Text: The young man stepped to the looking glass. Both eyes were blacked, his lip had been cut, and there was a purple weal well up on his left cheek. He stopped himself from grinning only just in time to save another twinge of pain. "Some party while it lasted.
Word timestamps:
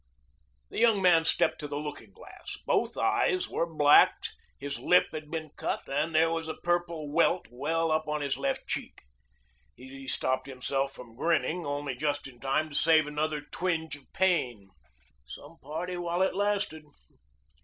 The 0.71 0.79
young 0.79 0.99
man 0.99 1.25
stepped 1.25 1.59
to 1.59 1.67
the 1.67 1.77
looking 1.77 2.11
glass. 2.11 2.57
Both 2.65 2.97
eyes 2.97 3.47
were 3.47 3.71
blacked, 3.71 4.33
his 4.57 4.79
lip 4.79 5.05
had 5.11 5.29
been 5.29 5.51
cut, 5.55 5.87
and 5.87 6.15
there 6.15 6.31
was 6.31 6.47
a 6.47 6.55
purple 6.55 7.11
weal 7.13 7.43
well 7.51 7.91
up 7.91 8.07
on 8.07 8.21
his 8.21 8.35
left 8.35 8.65
cheek. 8.67 9.03
He 9.75 10.07
stopped 10.07 10.47
himself 10.47 10.91
from 10.93 11.15
grinning 11.15 11.67
only 11.67 11.93
just 11.95 12.25
in 12.27 12.39
time 12.39 12.69
to 12.69 12.75
save 12.75 13.05
another 13.05 13.41
twinge 13.51 13.95
of 13.95 14.11
pain. 14.11 14.71
"Some 15.27 15.59
party 15.59 15.97
while 15.97 16.23
it 16.23 16.33
lasted. 16.33 16.83